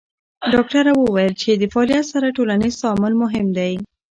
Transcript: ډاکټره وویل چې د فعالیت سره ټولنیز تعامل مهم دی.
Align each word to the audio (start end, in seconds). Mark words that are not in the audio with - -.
ډاکټره 0.53 0.91
وویل 0.95 1.33
چې 1.41 1.49
د 1.55 1.63
فعالیت 1.73 2.05
سره 2.13 2.35
ټولنیز 2.37 2.73
تعامل 2.81 3.13
مهم 3.23 3.47
دی. 3.57 3.73